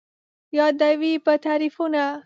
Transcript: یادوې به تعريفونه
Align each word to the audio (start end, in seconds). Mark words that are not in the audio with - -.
یادوې 0.57 1.13
به 1.25 1.33
تعريفونه 1.45 2.03